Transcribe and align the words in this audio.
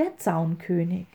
der 0.00 0.16
Zaunkönig. 0.16 1.06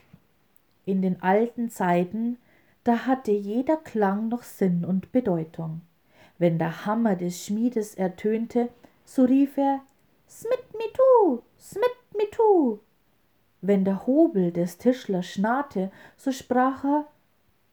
In 0.86 1.02
den 1.02 1.24
alten 1.24 1.72
Zeiten, 1.72 2.38
da 2.84 3.08
hatte 3.08 3.32
jeder 3.32 3.78
Klang 3.78 4.28
noch 4.28 4.44
Sinn 4.44 4.86
und 4.86 5.12
Bedeutung. 5.12 5.82
Wenn 6.38 6.60
der 6.60 6.86
Hammer 6.86 7.16
des 7.16 7.44
Schmiedes 7.44 7.96
ertönte, 7.96 8.70
so 9.04 9.24
rief 9.24 9.58
er 9.58 9.82
Smit 10.30 10.72
mi 10.74 10.86
tu, 10.94 11.42
smit 11.60 11.98
mi 12.16 12.26
tu. 12.30 12.80
Wenn 13.62 13.86
der 13.86 14.06
Hobel 14.06 14.52
des 14.52 14.78
Tischlers 14.78 15.26
schnarrte, 15.26 15.92
so 16.16 16.32
sprach 16.32 16.84
er 16.84 17.08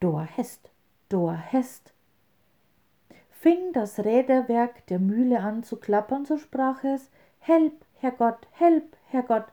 Dor 0.01 0.23
hest, 0.23 0.71
dor 1.11 1.35
hest. 1.35 1.93
Fing 3.31 3.75
das 3.75 3.99
Räderwerk 3.99 4.87
der 4.87 4.99
Mühle 4.99 5.41
an 5.41 5.63
zu 5.63 5.77
klappern, 5.77 6.25
so 6.25 6.39
sprach 6.39 6.85
es 6.85 7.11
Help, 7.39 7.85
Herrgott, 7.99 8.49
help, 8.53 8.97
Herrgott. 9.09 9.45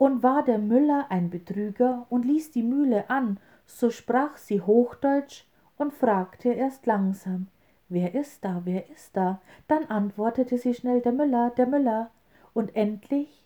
Und 0.00 0.22
war 0.22 0.42
der 0.42 0.56
Müller 0.56 1.08
ein 1.10 1.28
Betrüger 1.28 2.06
und 2.08 2.24
ließ 2.24 2.52
die 2.52 2.62
Mühle 2.62 3.10
an, 3.10 3.38
so 3.66 3.90
sprach 3.90 4.38
sie 4.38 4.62
Hochdeutsch 4.62 5.44
und 5.76 5.92
fragte 5.92 6.54
erst 6.54 6.86
langsam 6.86 7.48
Wer 7.90 8.14
ist 8.14 8.42
da, 8.42 8.62
wer 8.64 8.88
ist 8.88 9.14
da? 9.14 9.42
Dann 9.68 9.84
antwortete 9.84 10.56
sie 10.56 10.72
schnell 10.72 11.02
der 11.02 11.12
Müller, 11.12 11.50
der 11.50 11.66
Müller, 11.66 12.10
und 12.54 12.74
endlich, 12.74 13.44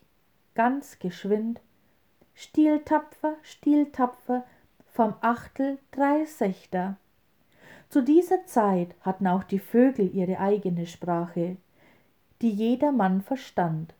ganz 0.53 0.97
geschwind, 0.97 1.59
Stiel 2.33 2.79
tapfer, 2.85 3.35
Stiel 3.41 3.91
tapfer, 3.91 4.45
vom 4.93 5.13
Achtel 5.19 5.77
drei 5.91 6.23
Sechter. 6.23 6.95
Zu 7.89 8.01
dieser 8.01 8.45
Zeit 8.45 8.95
hatten 9.01 9.27
auch 9.27 9.43
die 9.43 9.59
Vögel 9.59 10.09
ihre 10.15 10.39
eigene 10.39 10.85
Sprache, 10.85 11.57
die 12.41 12.51
jedermann 12.51 13.19
verstand. 13.19 13.93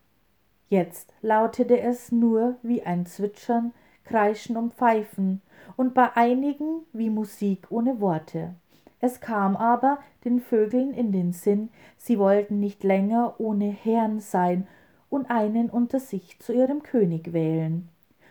Jetzt 0.70 1.14
lautete 1.22 1.80
es 1.80 2.12
nur 2.12 2.56
wie 2.64 2.82
ein 2.84 3.06
Zwitschern, 3.06 3.74
Kreischen 4.04 4.58
und 4.58 4.74
Pfeifen 4.74 5.42
und 5.78 5.94
bei 5.94 6.16
einigen 6.16 6.82
wie 6.94 7.10
Musik 7.10 7.68
ohne 7.70 8.00
Worte. 8.00 8.56
Es 9.00 9.20
kam 9.20 9.56
aber 9.56 10.00
den 10.24 10.40
Vögeln 10.40 10.94
in 10.94 11.12
den 11.12 11.34
Sinn, 11.34 11.70
sie 11.98 12.18
wollten 12.18 12.60
nicht 12.60 12.84
länger 12.84 13.36
ohne 13.40 13.70
Herrn 13.70 14.20
sein 14.20 14.68
und 15.10 15.30
einen 15.30 15.70
unter 15.70 16.00
sich 16.00 16.40
zu 16.40 16.54
ihrem 16.54 16.82
König 16.82 17.34
wählen. 17.34 17.90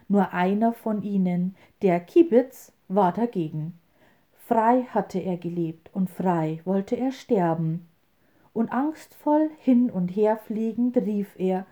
Nur 0.09 0.33
einer 0.33 0.73
von 0.73 1.03
ihnen, 1.03 1.55
der 1.83 2.01
Kibitz, 2.01 2.73
war 2.89 3.13
dagegen. 3.13 3.79
Frei 4.47 4.83
hatte 4.91 5.19
er 5.19 5.37
gelebt 5.37 5.91
und 5.95 6.11
frei 6.11 6.61
wollte 6.65 6.97
er 6.97 7.13
sterben. 7.13 7.89
Und 8.53 8.73
angstvoll 8.73 9.51
hin 9.59 9.91
und 9.91 10.09
her 10.09 10.37
fliegend 10.37 10.97
rief 10.97 11.35
er 11.39 11.67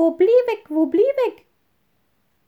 Wo 0.00 0.12
bliebig, 0.12 0.70
wo 0.70 0.86
bliebig? 0.86 1.44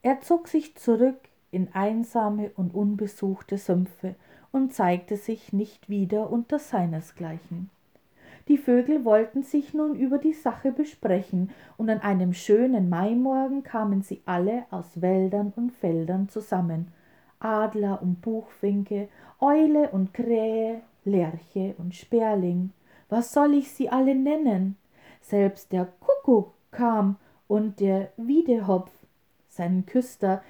Er 0.00 0.22
zog 0.22 0.48
sich 0.48 0.74
zurück 0.74 1.18
in 1.50 1.68
einsame 1.74 2.50
und 2.56 2.74
unbesuchte 2.74 3.58
Sümpfe 3.58 4.14
und 4.52 4.72
zeigte 4.72 5.18
sich 5.18 5.52
nicht 5.52 5.90
wieder 5.90 6.30
unter 6.30 6.58
seinesgleichen. 6.58 7.68
Die 8.48 8.56
Vögel 8.56 9.04
wollten 9.04 9.42
sich 9.42 9.74
nun 9.74 9.94
über 9.96 10.16
die 10.16 10.32
Sache 10.32 10.72
besprechen, 10.72 11.50
und 11.76 11.90
an 11.90 12.00
einem 12.00 12.32
schönen 12.32 12.88
Maimorgen 12.88 13.62
kamen 13.62 14.00
sie 14.00 14.22
alle 14.24 14.64
aus 14.70 15.02
Wäldern 15.02 15.52
und 15.54 15.72
Feldern 15.72 16.30
zusammen, 16.30 16.90
Adler 17.38 18.00
und 18.00 18.22
Buchfinke, 18.22 19.10
Eule 19.40 19.90
und 19.90 20.14
Krähe, 20.14 20.80
Lerche 21.04 21.74
und 21.76 21.94
Sperling. 21.94 22.70
Was 23.10 23.34
soll 23.34 23.52
ich 23.52 23.70
sie 23.72 23.90
alle 23.90 24.14
nennen? 24.14 24.78
Selbst 25.20 25.70
der 25.70 25.86
Kuckuck 26.00 26.54
kam 26.70 27.16
und 27.52 27.80
der 27.80 28.10
Wiedehopf, 28.16 28.90
sein 29.50 29.84
Küster, 29.84 30.42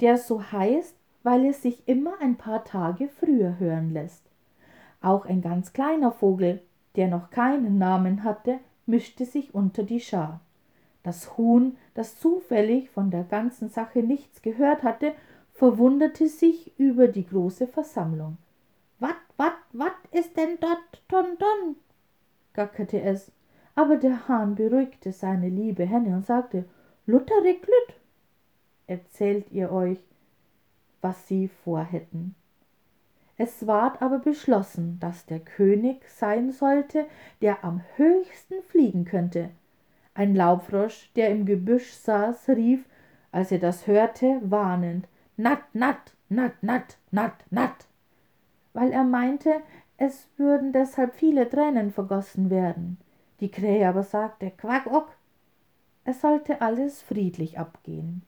der 0.00 0.18
so 0.18 0.42
heißt, 0.50 0.96
weil 1.22 1.46
es 1.46 1.62
sich 1.62 1.86
immer 1.86 2.14
ein 2.20 2.34
paar 2.34 2.64
Tage 2.64 3.08
früher 3.08 3.60
hören 3.60 3.92
lässt. 3.92 4.24
Auch 5.00 5.24
ein 5.24 5.40
ganz 5.40 5.72
kleiner 5.72 6.10
Vogel, 6.10 6.60
der 6.96 7.06
noch 7.06 7.30
keinen 7.30 7.78
Namen 7.78 8.24
hatte, 8.24 8.58
mischte 8.86 9.24
sich 9.24 9.54
unter 9.54 9.84
die 9.84 10.00
Schar. 10.00 10.40
Das 11.04 11.38
Huhn, 11.38 11.76
das 11.94 12.18
zufällig 12.18 12.90
von 12.90 13.12
der 13.12 13.22
ganzen 13.22 13.68
Sache 13.68 14.00
nichts 14.00 14.42
gehört 14.42 14.82
hatte 14.82 15.12
verwunderte 15.54 16.26
sich 16.26 16.76
über 16.76 17.06
die 17.06 17.26
große 17.26 17.68
Versammlung. 17.68 18.36
Wat, 18.98 19.14
wat, 19.36 19.54
wat 19.72 19.94
ist 20.10 20.36
denn 20.36 20.58
dort, 20.60 21.02
ton, 21.08 21.38
ton? 21.38 21.76
gackerte 22.52 23.00
es. 23.00 23.30
Aber 23.78 23.96
der 23.96 24.26
Hahn 24.26 24.56
beruhigte 24.56 25.12
seine 25.12 25.48
liebe 25.48 25.84
Henne 25.86 26.16
und 26.16 26.26
sagte, 26.26 26.64
Lutterig 27.06 27.64
Lütt, 27.64 27.96
erzählt 28.88 29.52
ihr 29.52 29.70
euch, 29.70 30.00
was 31.00 31.28
sie 31.28 31.46
vorhätten. 31.46 32.34
Es 33.36 33.68
ward 33.68 34.02
aber 34.02 34.18
beschlossen, 34.18 34.98
dass 34.98 35.26
der 35.26 35.38
König 35.38 36.02
sein 36.10 36.50
sollte, 36.50 37.06
der 37.40 37.62
am 37.62 37.82
höchsten 37.94 38.64
fliegen 38.66 39.04
könnte. 39.04 39.50
Ein 40.12 40.34
Laubfrosch, 40.34 41.12
der 41.14 41.30
im 41.30 41.46
Gebüsch 41.46 41.92
saß, 41.92 42.48
rief, 42.48 42.84
als 43.30 43.52
er 43.52 43.60
das 43.60 43.86
hörte, 43.86 44.40
warnend 44.42 45.06
Natt, 45.36 45.62
natt, 45.72 46.16
natt, 46.28 46.60
natt, 46.62 46.98
natt, 47.12 47.44
natt, 47.50 47.86
weil 48.72 48.90
er 48.90 49.04
meinte, 49.04 49.62
es 49.98 50.26
würden 50.36 50.72
deshalb 50.72 51.14
viele 51.14 51.48
Tränen 51.48 51.92
vergossen 51.92 52.50
werden. 52.50 52.98
Die 53.40 53.50
Krähe 53.50 53.88
aber 53.88 54.02
sagte 54.02 54.50
Quack, 54.50 54.86
ock, 54.86 55.16
es 56.04 56.20
sollte 56.20 56.60
alles 56.60 57.02
friedlich 57.02 57.58
abgehen. 57.58 58.22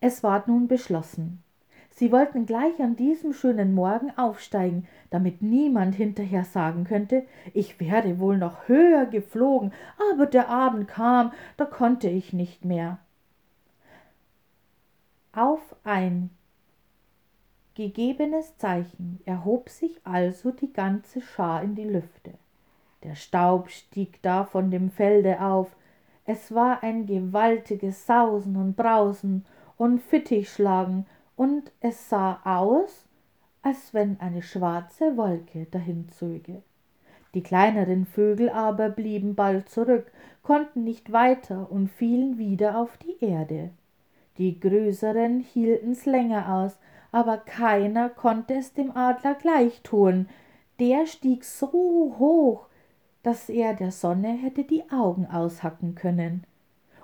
Es 0.00 0.22
ward 0.22 0.48
nun 0.48 0.68
beschlossen. 0.68 1.42
Sie 1.90 2.12
wollten 2.12 2.46
gleich 2.46 2.80
an 2.80 2.94
diesem 2.94 3.32
schönen 3.32 3.74
Morgen 3.74 4.16
aufsteigen, 4.16 4.86
damit 5.10 5.42
niemand 5.42 5.96
hinterher 5.96 6.44
sagen 6.44 6.84
könnte, 6.84 7.24
ich 7.54 7.80
wäre 7.80 8.20
wohl 8.20 8.38
noch 8.38 8.68
höher 8.68 9.06
geflogen, 9.06 9.72
aber 10.12 10.26
der 10.26 10.48
Abend 10.48 10.86
kam, 10.86 11.32
da 11.56 11.64
konnte 11.64 12.08
ich 12.08 12.32
nicht 12.32 12.64
mehr 12.64 12.98
auf 15.38 15.76
ein 15.84 16.30
gegebenes 17.74 18.56
Zeichen 18.56 19.20
erhob 19.24 19.68
sich 19.68 20.00
also 20.04 20.50
die 20.50 20.72
ganze 20.72 21.20
Schar 21.20 21.62
in 21.62 21.76
die 21.76 21.84
Lüfte. 21.84 22.34
Der 23.02 23.14
Staub 23.14 23.70
stieg 23.70 24.20
da 24.22 24.44
von 24.44 24.70
dem 24.70 24.90
Felde 24.90 25.40
auf, 25.40 25.74
es 26.24 26.54
war 26.54 26.82
ein 26.82 27.06
gewaltiges 27.06 28.06
Sausen 28.06 28.56
und 28.56 28.76
Brausen 28.76 29.46
und 29.76 30.00
Fittichschlagen, 30.00 31.06
und 31.36 31.70
es 31.80 32.10
sah 32.10 32.40
aus, 32.44 33.06
als 33.62 33.94
wenn 33.94 34.18
eine 34.20 34.42
schwarze 34.42 35.16
Wolke 35.16 35.66
dahinzöge. 35.70 36.62
Die 37.34 37.42
kleineren 37.42 38.06
Vögel 38.06 38.50
aber 38.50 38.88
blieben 38.88 39.34
bald 39.34 39.68
zurück, 39.68 40.10
konnten 40.42 40.84
nicht 40.84 41.12
weiter 41.12 41.70
und 41.70 41.88
fielen 41.88 42.38
wieder 42.38 42.78
auf 42.78 42.96
die 42.98 43.24
Erde. 43.24 43.70
Die 44.38 44.58
größeren 44.58 45.40
hielten's 45.40 46.06
länger 46.06 46.54
aus, 46.54 46.78
aber 47.12 47.38
keiner 47.38 48.08
konnte 48.08 48.54
es 48.54 48.72
dem 48.72 48.96
Adler 48.96 49.34
gleich 49.34 49.82
tun. 49.82 50.28
Der 50.80 51.06
stieg 51.06 51.44
so 51.44 52.16
hoch, 52.18 52.67
dass 53.28 53.50
er 53.50 53.74
der 53.74 53.92
Sonne 53.92 54.28
hätte 54.28 54.64
die 54.64 54.90
Augen 54.90 55.26
aushacken 55.26 55.94
können. 55.94 56.44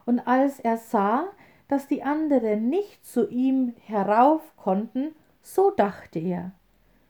Und 0.07 0.21
als 0.21 0.59
er 0.59 0.79
sah, 0.79 1.27
dass 1.69 1.87
die 1.87 2.03
anderen 2.03 2.71
nicht 2.71 3.05
zu 3.05 3.29
ihm 3.29 3.75
herauf 3.85 4.41
konnten, 4.57 5.15
so 5.43 5.71
dachte 5.71 6.19
er, 6.19 6.53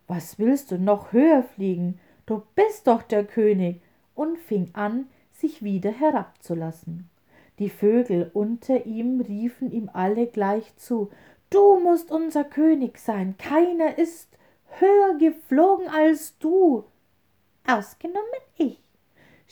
was 0.09 0.41
willst 0.41 0.73
du 0.73 0.81
noch 0.81 1.13
höher 1.13 1.45
fliegen? 1.45 2.01
Du 2.27 2.43
bist 2.57 2.89
doch 2.89 3.03
der 3.03 3.25
König, 3.25 3.81
und 4.17 4.37
fing 4.37 4.71
an, 4.73 5.07
sich 5.31 5.63
wieder 5.63 5.93
herabzulassen. 5.93 7.09
Die 7.61 7.71
Vögel 7.71 8.33
unter 8.35 8.85
ihm 8.85 9.21
riefen 9.21 9.71
ihm 9.71 9.89
alle 9.93 10.27
gleich 10.27 10.75
zu 10.75 11.13
Du 11.51 11.79
musst 11.79 12.11
unser 12.11 12.43
König 12.43 12.99
sein, 12.99 13.37
keiner 13.39 13.97
ist 13.97 14.37
höher 14.81 15.19
geflogen 15.19 15.87
als 15.87 16.37
du. 16.39 16.83
Ausgenommen 17.65 18.43
ich, 18.57 18.84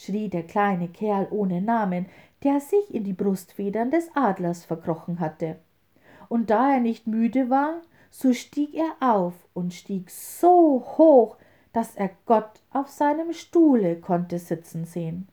schrie 0.02 0.28
der 0.28 0.42
kleine 0.42 0.88
Kerl 0.88 1.28
ohne 1.30 1.60
Namen, 1.60 2.06
der 2.42 2.60
sich 2.60 2.92
in 2.92 3.04
die 3.04 3.12
Brustfedern 3.12 3.90
des 3.90 4.10
Adlers 4.14 4.64
verkrochen 4.64 5.20
hatte. 5.20 5.56
Und 6.28 6.50
da 6.50 6.74
er 6.74 6.80
nicht 6.80 7.06
müde 7.06 7.50
war, 7.50 7.82
so 8.10 8.32
stieg 8.32 8.74
er 8.74 8.96
auf 9.00 9.34
und 9.54 9.72
stieg 9.72 10.10
so 10.10 10.84
hoch, 10.96 11.36
dass 11.72 11.96
er 11.96 12.10
Gott 12.26 12.60
auf 12.70 12.88
seinem 12.88 13.32
Stuhle 13.32 13.96
konnte 13.96 14.38
sitzen 14.38 14.84
sehen. 14.84 15.28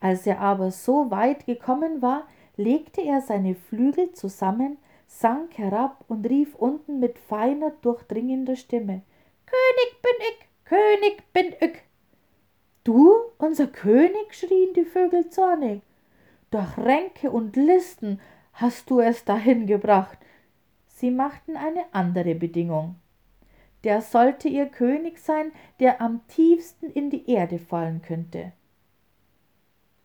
Als 0.00 0.26
er 0.26 0.40
aber 0.40 0.70
so 0.70 1.10
weit 1.10 1.46
gekommen 1.46 2.02
war, 2.02 2.24
legte 2.56 3.02
er 3.02 3.20
seine 3.20 3.54
Flügel 3.54 4.12
zusammen, 4.12 4.78
sank 5.06 5.58
herab 5.58 6.04
und 6.08 6.28
rief 6.28 6.54
unten 6.54 7.00
mit 7.00 7.18
feiner, 7.18 7.70
durchdringender 7.82 8.56
Stimme 8.56 9.02
König 9.46 10.02
bin 10.02 10.12
ich, 10.28 10.64
König 10.64 11.32
bin 11.32 11.54
ich. 11.60 11.87
Du, 12.88 13.18
unser 13.36 13.66
König? 13.66 14.32
schrien 14.32 14.72
die 14.72 14.86
Vögel 14.86 15.28
zornig. 15.28 15.82
Durch 16.50 16.78
Ränke 16.78 17.30
und 17.30 17.54
Listen 17.54 18.18
hast 18.54 18.88
du 18.88 19.00
es 19.00 19.26
dahin 19.26 19.66
gebracht? 19.66 20.16
Sie 20.86 21.10
machten 21.10 21.58
eine 21.58 21.84
andere 21.92 22.34
Bedingung. 22.34 22.94
Der 23.84 24.00
sollte 24.00 24.48
ihr 24.48 24.64
König 24.64 25.18
sein, 25.18 25.52
der 25.80 26.00
am 26.00 26.26
tiefsten 26.28 26.86
in 26.90 27.10
die 27.10 27.30
Erde 27.30 27.58
fallen 27.58 28.00
könnte. 28.00 28.52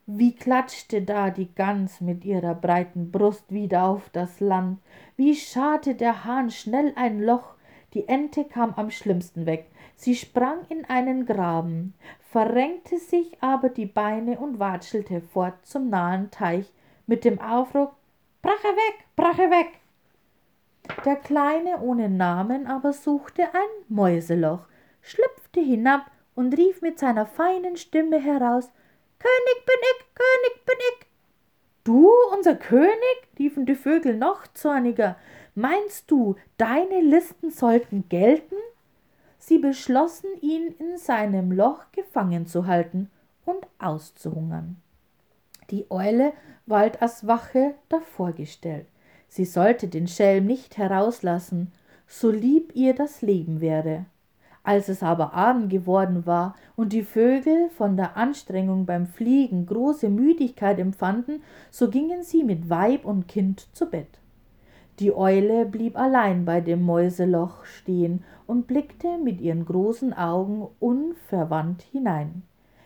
Wie 0.05 0.35
klatschte 0.35 1.03
da 1.03 1.29
die 1.29 1.55
Gans 1.55 2.01
mit 2.01 2.25
ihrer 2.25 2.53
breiten 2.53 3.11
Brust 3.11 3.49
wieder 3.53 3.85
auf 3.85 4.09
das 4.09 4.41
Land, 4.41 4.81
wie 5.15 5.35
scharte 5.35 5.95
der 5.95 6.25
Hahn 6.25 6.51
schnell 6.51 6.91
ein 6.97 7.21
Loch, 7.21 7.55
die 7.93 8.09
Ente 8.09 8.43
kam 8.43 8.73
am 8.73 8.91
schlimmsten 8.91 9.45
weg, 9.45 9.67
sie 9.95 10.15
sprang 10.15 10.65
in 10.67 10.83
einen 10.85 11.25
Graben, 11.25 11.93
verrenkte 12.33 12.97
sich 12.97 13.37
aber 13.41 13.69
die 13.69 13.85
Beine 13.85 14.39
und 14.39 14.57
watschelte 14.57 15.21
fort 15.21 15.53
zum 15.61 15.91
nahen 15.91 16.31
Teich 16.31 16.73
mit 17.05 17.25
dem 17.25 17.39
Aufruhr 17.39 17.93
Brache 18.41 18.75
weg, 18.75 19.05
brache 19.15 19.51
weg. 19.51 19.67
Der 21.05 21.15
Kleine 21.15 21.79
ohne 21.81 22.09
Namen 22.09 22.65
aber 22.65 22.91
suchte 22.91 23.43
ein 23.43 23.69
Mäuseloch, 23.87 24.65
schlüpfte 25.03 25.59
hinab 25.59 26.09
und 26.33 26.57
rief 26.57 26.81
mit 26.81 26.97
seiner 26.97 27.27
feinen 27.27 27.77
Stimme 27.77 28.19
heraus 28.19 28.71
König 29.19 29.65
bin 29.67 29.75
ich, 29.79 30.15
König 30.15 30.65
bin 30.65 30.77
ich. 30.79 31.07
Du, 31.83 32.09
unser 32.35 32.55
König? 32.55 33.27
riefen 33.37 33.67
die 33.67 33.75
Vögel 33.75 34.17
noch 34.17 34.47
zorniger. 34.55 35.17
Meinst 35.53 36.09
du, 36.09 36.35
deine 36.57 36.99
Listen 37.01 37.51
sollten 37.51 38.09
gelten? 38.09 38.55
Sie 39.45 39.57
beschlossen, 39.57 40.29
ihn 40.39 40.73
in 40.79 40.97
seinem 40.97 41.51
Loch 41.51 41.91
gefangen 41.91 42.47
zu 42.47 42.65
halten 42.65 43.09
und 43.43 43.67
auszuhungern. 43.77 44.77
Die 45.69 45.91
Eule 45.91 46.31
ward 46.65 47.01
als 47.01 47.27
Wache 47.27 47.73
davorgestellt. 47.89 48.87
Sie 49.27 49.43
sollte 49.43 49.89
den 49.89 50.07
Schelm 50.07 50.45
nicht 50.45 50.77
herauslassen, 50.77 51.73
so 52.07 52.31
lieb 52.31 52.73
ihr 52.73 52.95
das 52.95 53.21
Leben 53.21 53.59
wäre. 53.59 54.05
Als 54.63 54.87
es 54.87 55.03
aber 55.03 55.33
Abend 55.33 55.69
geworden 55.69 56.25
war 56.25 56.55
und 56.77 56.93
die 56.93 57.03
Vögel 57.03 57.69
von 57.71 57.97
der 57.97 58.15
Anstrengung 58.15 58.85
beim 58.85 59.07
Fliegen 59.07 59.65
große 59.65 60.07
Müdigkeit 60.07 60.79
empfanden, 60.79 61.43
so 61.69 61.89
gingen 61.89 62.23
sie 62.23 62.45
mit 62.45 62.69
Weib 62.69 63.03
und 63.03 63.27
Kind 63.27 63.67
zu 63.75 63.89
Bett. 63.89 64.22
Die 64.99 65.15
Eule 65.15 65.65
blieb 65.65 65.97
allein 65.97 66.45
bei 66.45 66.61
dem 66.61 66.83
Mäuseloch 66.83 67.65
stehen 67.65 68.23
und 68.45 68.67
blickte 68.67 69.17
mit 69.17 69.41
ihren 69.41 69.65
großen 69.65 70.13
Augen 70.13 70.67
unverwandt 70.79 71.81
hinein. 71.81 72.43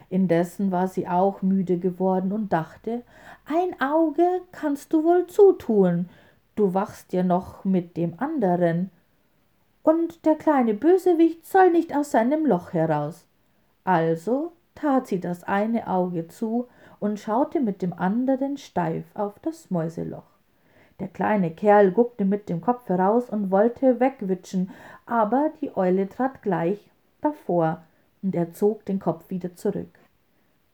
Indessen 0.09 0.71
war 0.71 0.87
sie 0.87 1.07
auch 1.07 1.41
müde 1.41 1.79
geworden 1.79 2.31
und 2.31 2.53
dachte, 2.53 3.03
ein 3.45 3.81
Auge 3.81 4.25
kannst 4.53 4.93
du 4.93 5.03
wohl 5.03 5.27
zutun, 5.27 6.07
du 6.55 6.73
wachst 6.73 7.11
ja 7.11 7.23
noch 7.23 7.65
mit 7.65 7.97
dem 7.97 8.13
anderen, 8.17 8.89
und 9.83 10.25
der 10.25 10.35
kleine 10.35 10.73
Bösewicht 10.73 11.45
soll 11.45 11.71
nicht 11.71 11.95
aus 11.95 12.11
seinem 12.11 12.45
Loch 12.45 12.73
heraus. 12.73 13.25
Also 13.85 14.51
tat 14.75 15.07
sie 15.07 15.21
das 15.21 15.45
eine 15.45 15.87
Auge 15.87 16.27
zu 16.27 16.67
und 16.99 17.19
schaute 17.19 17.61
mit 17.61 17.81
dem 17.81 17.93
anderen 17.93 18.57
steif 18.57 19.05
auf 19.13 19.39
das 19.39 19.71
Mäuseloch. 19.71 20.36
Der 20.99 21.07
kleine 21.07 21.51
Kerl 21.51 21.91
guckte 21.91 22.25
mit 22.25 22.49
dem 22.49 22.61
Kopf 22.61 22.87
heraus 22.89 23.29
und 23.29 23.51
wollte 23.51 23.99
wegwitschen, 23.99 24.71
aber 25.05 25.51
die 25.61 25.75
Eule 25.75 26.09
trat 26.09 26.41
gleich 26.41 26.89
davor, 27.21 27.83
und 28.23 28.35
er 28.35 28.51
zog 28.51 28.83
den 28.85 28.99
Kopf 28.99 29.29
wieder 29.29 29.55
zurück. 29.55 29.99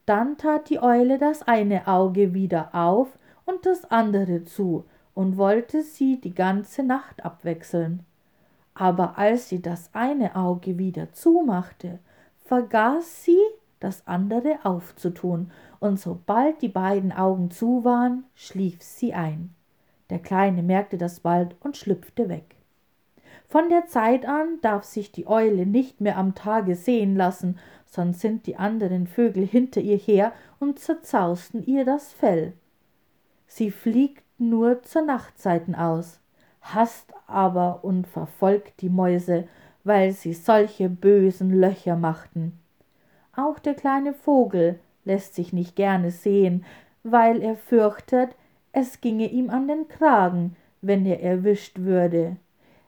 Dann 0.05 0.37
tat 0.37 0.69
die 0.69 0.81
Eule 0.81 1.17
das 1.17 1.43
eine 1.43 1.87
Auge 1.87 2.33
wieder 2.33 2.69
auf 2.73 3.17
und 3.45 3.65
das 3.65 3.85
andere 3.91 4.43
zu 4.43 4.85
und 5.13 5.37
wollte 5.37 5.81
sie 5.81 6.19
die 6.19 6.33
ganze 6.33 6.83
Nacht 6.83 7.23
abwechseln 7.25 8.05
aber 8.73 9.17
als 9.17 9.49
sie 9.49 9.61
das 9.61 9.89
eine 9.93 10.35
Auge 10.35 10.77
wieder 10.77 11.11
zumachte, 11.13 11.99
vergaß 12.45 13.23
sie, 13.23 13.39
das 13.79 14.07
andere 14.07 14.59
aufzutun, 14.63 15.51
und 15.79 15.99
sobald 15.99 16.61
die 16.61 16.69
beiden 16.69 17.11
Augen 17.11 17.51
zu 17.51 17.83
waren, 17.83 18.23
schlief 18.33 18.81
sie 18.81 19.13
ein. 19.13 19.53
Der 20.09 20.19
Kleine 20.19 20.63
merkte 20.63 20.97
das 20.97 21.19
bald 21.19 21.55
und 21.59 21.77
schlüpfte 21.77 22.29
weg. 22.29 22.55
Von 23.47 23.69
der 23.69 23.87
Zeit 23.87 24.25
an 24.25 24.59
darf 24.61 24.83
sich 24.83 25.11
die 25.11 25.27
Eule 25.27 25.65
nicht 25.65 26.01
mehr 26.01 26.17
am 26.17 26.35
Tage 26.35 26.75
sehen 26.75 27.15
lassen, 27.15 27.59
sonst 27.85 28.21
sind 28.21 28.47
die 28.47 28.55
anderen 28.55 29.07
Vögel 29.07 29.45
hinter 29.45 29.81
ihr 29.81 29.97
her 29.97 30.33
und 30.59 30.79
zerzausten 30.79 31.65
ihr 31.65 31.85
das 31.85 32.11
Fell. 32.11 32.53
Sie 33.47 33.71
fliegt 33.71 34.23
nur 34.39 34.81
zur 34.81 35.03
Nachtzeiten 35.03 35.75
aus 35.75 36.19
haßt 36.63 37.13
aber 37.27 37.83
und 37.83 38.07
verfolgt 38.07 38.81
die 38.81 38.89
Mäuse, 38.89 39.47
weil 39.83 40.11
sie 40.11 40.33
solche 40.33 40.89
bösen 40.89 41.51
Löcher 41.51 41.95
machten. 41.95 42.59
Auch 43.35 43.59
der 43.59 43.73
kleine 43.73 44.13
Vogel 44.13 44.79
lässt 45.03 45.35
sich 45.35 45.51
nicht 45.51 45.75
gerne 45.75 46.11
sehen, 46.11 46.63
weil 47.03 47.41
er 47.41 47.55
fürchtet, 47.55 48.35
es 48.73 48.99
ginge 48.99 49.27
ihm 49.27 49.49
an 49.49 49.67
den 49.67 49.87
Kragen, 49.87 50.57
wenn 50.81 51.05
er 51.05 51.21
erwischt 51.21 51.79
würde. 51.79 52.35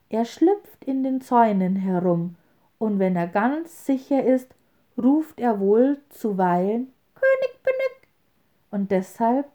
Er 0.09 0.25
schlüpft 0.25 0.83
in 0.83 1.03
den 1.03 1.21
Zäunen 1.21 1.77
herum, 1.77 2.35
und 2.77 2.99
wenn 2.99 3.15
er 3.15 3.27
ganz 3.27 3.85
sicher 3.85 4.23
ist, 4.23 4.53
ruft 4.97 5.39
er 5.39 5.59
wohl 5.59 5.99
zuweilen 6.09 6.91
König 7.13 7.63
bin 7.63 7.73
ich. 7.77 8.07
Und 8.71 8.91
deshalb 8.91 9.47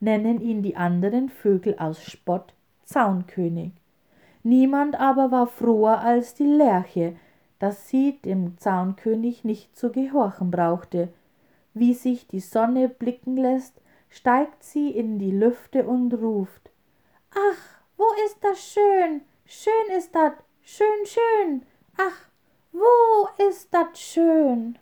nennen 0.00 0.40
ihn 0.40 0.62
die 0.62 0.76
anderen 0.76 1.28
Vögel 1.28 1.76
aus 1.78 2.02
Spott 2.02 2.54
Zaunkönig. 2.84 3.72
Niemand 4.42 4.98
aber 4.98 5.30
war 5.30 5.46
froher 5.46 6.00
als 6.00 6.34
die 6.34 6.46
Lerche, 6.46 7.14
dass 7.58 7.88
sie 7.88 8.18
dem 8.24 8.58
Zaunkönig 8.58 9.44
nicht 9.44 9.76
zu 9.76 9.92
gehorchen 9.92 10.50
brauchte. 10.50 11.08
Wie 11.74 11.94
sich 11.94 12.26
die 12.26 12.40
Sonne 12.40 12.88
blicken 12.88 13.36
lässt, 13.36 13.81
steigt 14.12 14.62
sie 14.62 14.90
in 14.90 15.18
die 15.18 15.30
Lüfte 15.30 15.84
und 15.86 16.12
ruft 16.12 16.70
Ach, 17.34 17.80
wo 17.96 18.04
ist 18.26 18.36
das 18.42 18.62
schön, 18.62 19.22
schön 19.46 19.96
ist 19.96 20.14
dat, 20.14 20.34
schön, 20.60 21.06
schön, 21.06 21.62
ach, 21.96 22.28
wo 22.72 23.44
ist 23.48 23.72
dat 23.72 23.96
schön. 23.96 24.78